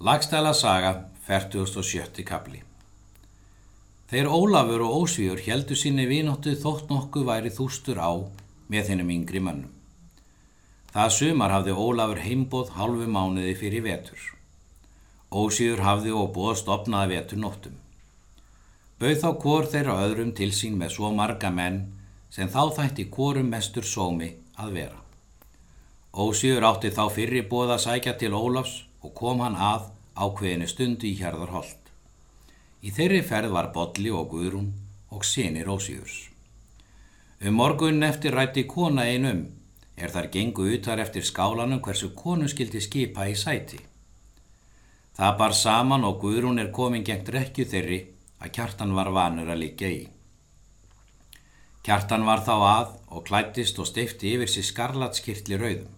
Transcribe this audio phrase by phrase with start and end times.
[0.00, 0.90] Lagstæla saga,
[1.26, 2.24] 47.
[2.28, 2.58] kapli
[4.10, 8.12] Þeir Ólafur og Ósvíur heldu sinni vinóttu þótt nokkuð væri þústur á
[8.68, 9.70] með þennum yngri mönnum.
[10.92, 14.20] Það sumar hafði Ólafur heimbóð halvu mánuði fyrir vetur.
[15.32, 17.78] Ósvíur hafði og bóðst opnaði vetur nóttum.
[19.00, 21.86] Bauð þá hvor þeirra öðrum til sín með svo marga menn
[22.28, 25.00] sem þá þætti hvorum mestur sómi að vera.
[26.12, 31.06] Ósvíur átti þá fyrir bóð að sækja til Ólafs og kom hann að ákveðinu stundu
[31.06, 31.92] í Hjarðarholt.
[32.82, 34.72] Í þeirri ferð var Bodli og Guðrún
[35.14, 36.16] og sinir Ósíðurs.
[37.46, 39.44] Um morgun eftir rætti kona einum
[39.96, 43.78] er þar gengu utar eftir skálanum hversu konu skildi skipa í sæti.
[45.16, 48.00] Það bar saman og Guðrún er komin gengt rekju þeirri
[48.40, 50.02] að kjartan var vanur að liggja í.
[51.86, 55.95] Kjartan var þá að og klættist og steifti yfir sér skarlatskirtli rauðum.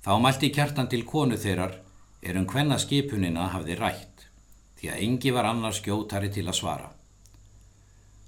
[0.00, 1.74] Þá mælti kjartan til konu þeirrar
[2.24, 4.26] er um hvenna skipunina hafði rætt,
[4.80, 6.88] því að engi var annar skjótari til að svara.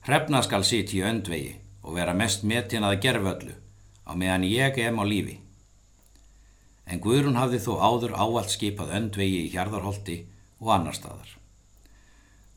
[0.05, 3.55] Hrefna skal sitt í öndvegi og vera mest metin að gerföllu
[4.05, 5.39] á meðan ég em á lífi.
[6.85, 10.19] En Guðrún hafði þó áður áallt skipað öndvegi í hjarðarholti
[10.61, 11.31] og annar staðar.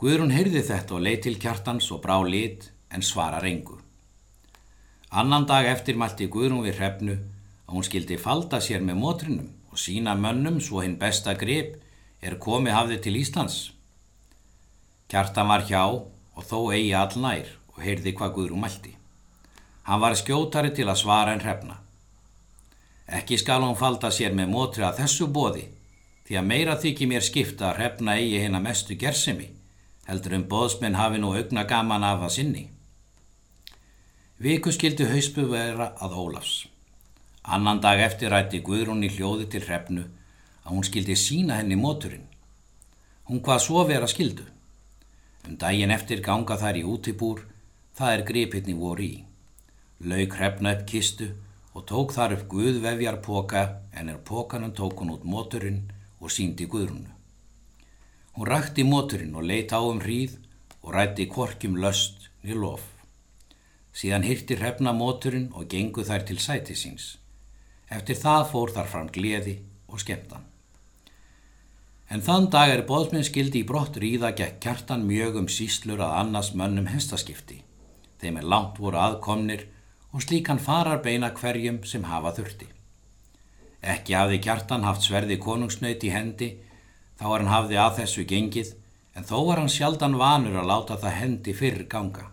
[0.01, 3.77] Guðrún heyrði þetta og leið til kjartans og brá lit en svara reyngu.
[5.15, 7.17] Annan dag eftir mælti Guðrún við hrefnu
[7.65, 11.75] að hún skildi falda sér með mótrinum og sína mönnum svo hinn besta grip
[12.21, 13.57] er komið hafði til Íslands.
[15.09, 18.93] Kjartan var hjá og þó eigi all nær og heyrði hvað Guðrún mælti.
[19.85, 21.81] Hann var skjótari til að svara en hrefna.
[23.05, 25.67] Ekki skal hún falda sér með mótri að þessu bóði
[26.25, 29.51] því að meira þykir mér skipta að hrefna eigi hérna mestu gersemi
[30.07, 32.63] heldur um bóðsmenn hafi nú augna gaman af að sinni.
[34.41, 36.65] Viku skildi hauspu vera að Ólafs.
[37.45, 40.03] Annan dag eftir rætti Guðrún í hljóði til hrefnu
[40.65, 42.23] að hún skildi sína henni móturinn.
[43.29, 44.47] Hún hvað svo vera skildu.
[45.45, 47.43] Um daginn eftir ganga þær í útibúr,
[47.93, 49.17] það er gripitni voru í.
[50.09, 51.27] Laug hrefna upp kistu
[51.77, 53.61] og tók þar upp Guðvefjar póka
[53.93, 55.83] en er pókanum tók hún út móturinn
[56.19, 57.11] og síndi Guðrúnu.
[58.35, 60.39] Hún rakti móturinn og leita á um hríð
[60.81, 62.89] og rætti korkjum löst niður lof.
[63.93, 67.05] Síðan hyrti hrefna móturinn og gengu þær til sæti síns.
[67.89, 70.45] Eftir það fór þar fram gleði og skemmtan.
[72.09, 76.17] En þann dag er bóðsminn skildi í brott ríða gekk kjartan mjög um síslur að
[76.21, 77.63] annars mönnum hestaskipti.
[78.21, 79.65] Þeim er langt voru aðkomnir
[80.13, 82.69] og slíkan farar beina hverjum sem hafa þurfti.
[83.81, 86.49] Ekki hafði kjartan haft sverði konungsnöyt í hendi,
[87.19, 88.71] þá var hann hafði að þessu gengið,
[89.15, 92.29] en þó var hann sjaldan vanur að láta það hendi fyrr ganga.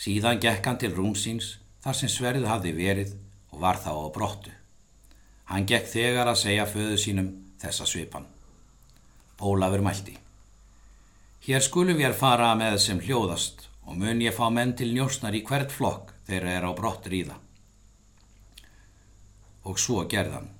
[0.00, 3.12] Síðan gekk hann til rúnsins, þar sem sverð hafði verið,
[3.54, 4.50] og var þá á brottu.
[5.46, 7.28] Hann gekk þegar að segja föðu sínum
[7.62, 8.26] þessa svipan.
[9.38, 10.16] Ólafur mælti.
[11.46, 15.44] Hér skulum ég fara með sem hljóðast og mun ég fá menn til njósnar í
[15.46, 17.36] hvert flokk þegar er á brott ríða.
[19.68, 20.50] Og svo gerðan.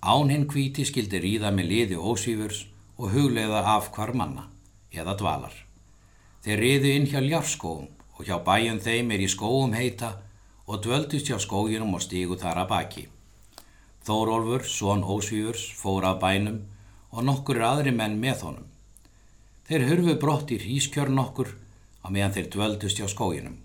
[0.00, 2.64] Án hinn kvíti skildi ríða með liði ósýfurs
[2.96, 4.46] og hugleiða af hvar manna,
[4.94, 5.56] eða dvalar.
[6.46, 10.14] Þeir riðu inn hjá ljárskóum og hjá bæjum þeim er í skóum heita
[10.66, 13.04] og dvöldust hjá skóginum og stígu þar að baki.
[14.06, 16.58] Þórólfur, són Ósvífurs, fór að bænum
[17.10, 18.66] og nokkur aðri menn með honum.
[19.66, 21.54] Þeir hurfu brott í hrískjörn okkur
[22.02, 23.56] á meðan þeir dvöldust hjá skóginum.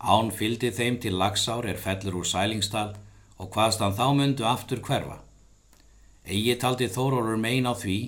[0.00, 2.90] Án fyldi þeim til lagsár er fellur úr sælingstal
[3.40, 5.22] og hvaðst hann þá myndu aftur hverfa.
[6.26, 7.98] Egi taldi Þórólfur mein á því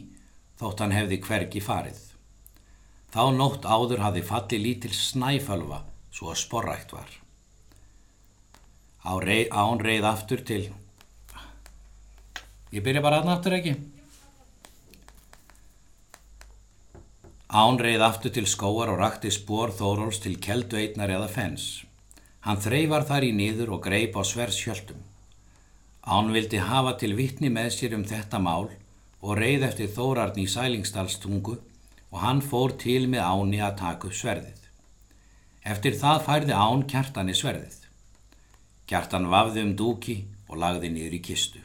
[0.60, 2.00] þótt hann hefði hvergi farið.
[3.08, 5.80] Þá nótt áður hafði falli lítil snæfölva
[6.12, 7.08] svo að sporrækt var.
[9.04, 10.64] Reið, án reið aftur til
[12.74, 13.74] ég byrja bara aðna aftur ekki?
[17.48, 21.68] Án reið aftur til skóar og rakti spór Þóróls til keldveitnar eða fens.
[22.44, 25.06] Hann þreyvar þar í niður og greip á sverðsjöldum
[26.08, 28.68] án vildi hafa til vittni með sér um þetta mál
[29.20, 31.58] og reið eftir Þórarn í sælingstalstungu
[32.08, 34.62] og hann fór til með áni að taka upp sverðið.
[35.68, 37.87] Eftir það færði án kjartan í sverðið
[38.88, 40.14] Kjartan vafði um dúki
[40.48, 41.60] og lagði niður í kistu.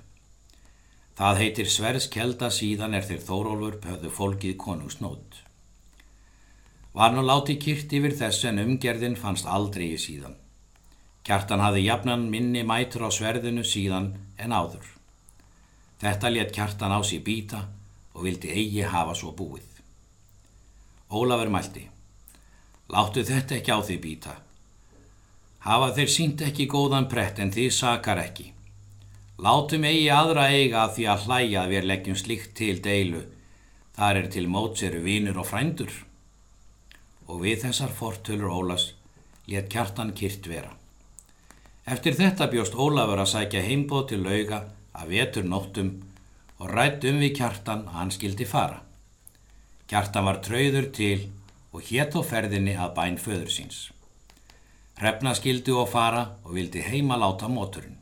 [1.16, 5.38] Það heitir sverðskelda síðan er þeir Þórólfur höfðu fólkið konungsnót.
[6.94, 10.36] Var nú láti kýrt yfir þessu en umgerðin fannst aldrei í síðan.
[11.24, 14.84] Kjartan hafði jafnan minni mætur á sverðinu síðan en áður.
[16.04, 17.64] Þetta let kjartan á sí býta
[18.14, 19.70] og vildi eigi hafa svo búið.
[21.08, 21.88] Ólafur mælti.
[22.92, 24.36] Láttu þetta ekki á því býta
[25.64, 28.50] hafa þeir sínt ekki góðan brett en því sakar ekki.
[29.44, 33.24] Látum eigi aðra eiga því að hlæja að við leggjum slikt til deilu.
[33.98, 35.94] Þar er til mótseru vínur og frændur.
[37.28, 38.92] Og við þessar fortölur Ólas
[39.48, 40.72] let kjartan kyrt vera.
[41.84, 44.62] Eftir þetta bjóst Ólafur að sækja heimbóð til lauga
[44.96, 45.90] að vetur nóttum
[46.60, 48.80] og rætt um við kjartan að hann skildi fara.
[49.92, 51.28] Kjartan var trauður til
[51.74, 53.90] og hétt á ferðinni að bæn föður síns.
[55.02, 57.98] Hrefna skildi og fara og vildi heima láta móturinn.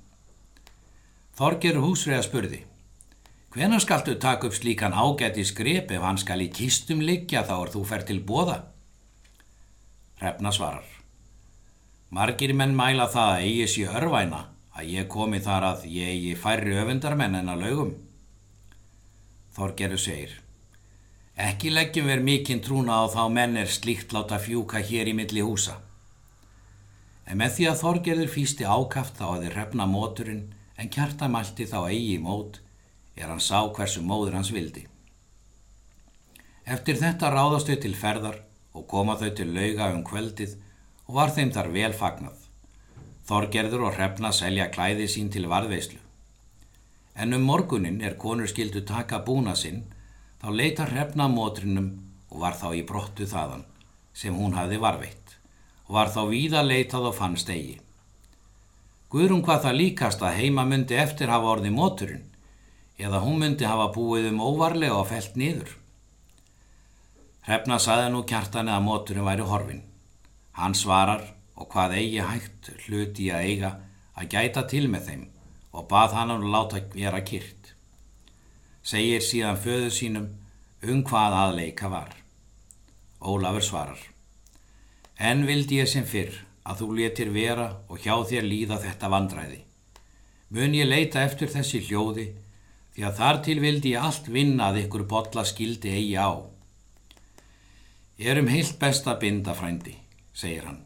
[1.40, 2.60] Þorger húsriða spurði.
[3.52, 7.72] Hvena skaltu taka upp slíkan ágæti skrep ef hann skal í kistum liggja þá er
[7.74, 8.58] þú fer til bóða?
[10.22, 10.88] Hrefna svarar.
[12.12, 14.42] Margir menn mæla það að eigi sér örvæna
[14.76, 17.94] að ég komi þar að ég eigi færri öfundarmenn en að laugum.
[19.56, 20.34] Þorgeru segir.
[21.36, 25.44] Ekki leggjum við mikinn trúna á þá menn er slíkt láta fjúka hér í milli
[25.44, 25.80] húsa.
[27.30, 30.44] En með því að Þorgerður fýsti ákaft þá að þið hrefna móturinn
[30.78, 32.60] en kjartamælti þá eigi mót
[33.16, 34.88] er hann sá hversu móður hans vildi.
[36.66, 38.38] Eftir þetta ráðast þau til ferðar
[38.78, 40.56] og koma þau til lauga um kveldið
[41.08, 42.38] og var þeim þar vel fagnað.
[43.28, 46.00] Þorgerður og hrefna selja klæði sín til varðveislu.
[47.16, 49.84] En um morgunin er konur skildu taka búna sinn
[50.42, 51.92] þá leita hrefna mótrinum
[52.32, 53.68] og var þá í brottu þaðan
[54.14, 55.36] sem hún hafði varveitt
[55.92, 57.74] og var þá víða leitað og fann stegi.
[59.12, 62.22] Guðrún hvað það líkast að heima myndi eftir hafa orði móturinn
[62.96, 65.74] eða hún myndi hafa búið um óvarlega og felt nýður.
[67.44, 69.82] Hrefna saði nú kjartani að móturinn væri horfin.
[70.56, 71.26] Hann svarar
[71.60, 73.74] og hvað eigi hægt hluti að eiga
[74.16, 75.28] að gæta til með þeim
[75.76, 77.74] og bað hann að láta vera kyrt.
[78.80, 80.32] Segir síðan föðu sínum
[80.88, 82.16] um hvað aðleika var.
[83.20, 84.11] Ólafur svarar.
[85.22, 86.34] En vildi ég sem fyrr
[86.66, 89.60] að þú letir vera og hjá þér líða þetta vandræði.
[90.50, 92.32] Mun ég leita eftir þessi hljóði
[92.96, 96.42] því að þar til vildi ég allt vinna að ykkur botla skildi eigi á.
[98.18, 99.94] Ég er um heilt besta binda frændi,
[100.34, 100.82] segir hann.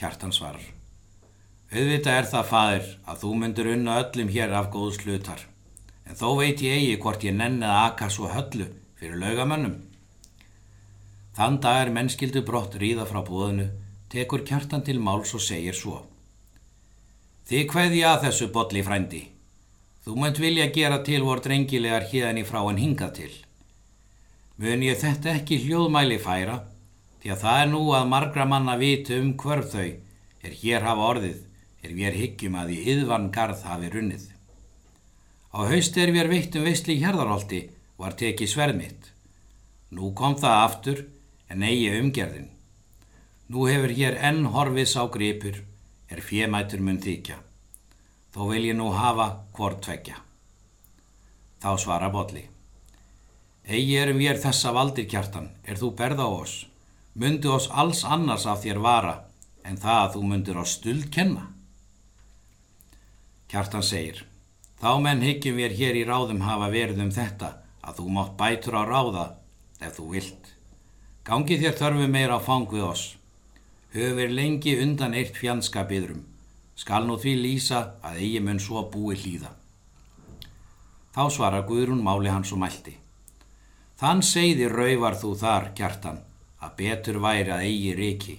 [0.00, 0.64] Kjartan svarar.
[1.70, 5.44] Auðvita er það fadir að þú myndur unna öllum hér af góð slutar,
[6.08, 9.76] en þó veit ég eigi hvort ég nenni að aka svo höllu fyrir laugamönnum.
[11.36, 13.68] Þann dag er mennskildu brott ríða frá búðinu
[14.10, 16.00] tekur kjartan til máls og segir svo.
[17.46, 19.22] Þið hveði að þessu botli frændi.
[20.04, 23.32] Þú mönt vilja gera til vor drengilegar hérni frá en hingað til.
[24.60, 26.58] Mun ég þetta ekki hljóðmæli færa,
[27.20, 29.88] því að það er nú að margra manna vitu um hverð þau
[30.46, 31.38] er hér hafa orðið,
[31.84, 34.26] er við higgjum að í yðvan garð hafi runnið.
[35.54, 37.62] Á haust er við veittum veistli hérðarholti
[38.00, 39.10] var tekið sverðmitt.
[39.90, 41.02] Nú kom það aftur
[41.50, 42.48] en eigi umgerðin.
[43.50, 45.56] Nú hefur hér enn horfið sá gripur,
[46.10, 47.40] er fjemætur mun þykja.
[48.30, 49.26] Þó vil ég nú hafa
[49.56, 50.20] hvort tvekja.
[51.60, 52.44] Þá svara Bodli.
[53.66, 56.54] Egi erum við þessa valdir kjartan, er þú berða á oss.
[57.18, 59.16] Mundu oss alls annars af þér vara,
[59.66, 61.48] en það að þú mundur á stuld kenna.
[63.50, 64.22] Kjartan segir,
[64.78, 67.50] þá menn higgjum við hér í ráðum hafa verið um þetta,
[67.82, 69.26] að þú mátt bætur á ráða,
[69.82, 70.54] ef þú vilt.
[71.24, 73.08] Gangi þér þörfu meira á fang við oss
[73.90, 76.22] höfur lengi undan eitt fjandskapiðrum,
[76.78, 79.50] skal nú því lýsa að eigi mun svo búi hlýða.
[81.10, 82.94] Þá svara Guðrún máli hans og mælti.
[83.98, 86.20] Þann segði rauvar þú þar, kjartan,
[86.62, 88.36] að betur væri að eigi reiki.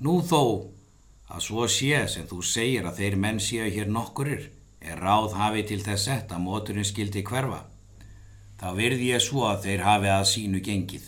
[0.00, 0.72] Nú þó,
[1.28, 4.48] að svo sé sem þú segir að þeir menn séu hér nokkurir,
[4.80, 7.60] er ráð hafi til þess sett að móturinn skildi hverfa.
[8.56, 11.06] Þá virði ég svo að þeir hafi að sínu gengið.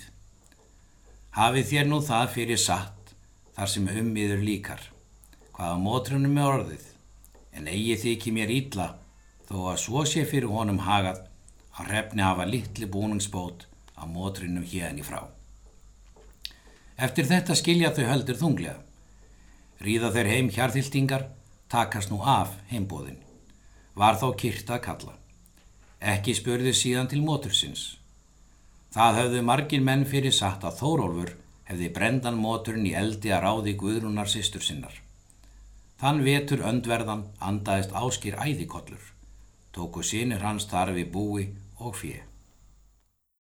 [1.36, 3.12] Hafi þér nú það fyrir satt
[3.56, 4.80] þar sem ummiður líkar,
[5.56, 6.84] hvaða mótrunum er orðið,
[7.52, 8.92] en eigi þykir mér ítla
[9.48, 11.24] þó að svo sé fyrir honum hagað
[11.78, 13.66] að hrefni hafa litli búningsbót
[13.98, 15.22] á mótrunum hérna í frá.
[16.98, 18.80] Eftir þetta skilja þau höldur þunglega.
[19.86, 21.28] Ríða þeir heim hjarðildingar,
[21.70, 23.20] takast nú af heimbóðin.
[23.94, 25.14] Var þá kyrt að kalla.
[26.02, 27.98] Ekki spurðu síðan til mótursins.
[28.94, 31.34] Það höfðu margin menn fyrir satt að Þórólfur
[31.68, 34.94] hefði brendan móturinn í eldi að ráði Guðrúnar sýstur sinnar.
[36.00, 39.02] Þann vetur öndverðan andaðist áskýr æðikollur,
[39.74, 41.44] tóku sínir hans þar við búi
[41.82, 42.27] og fjö.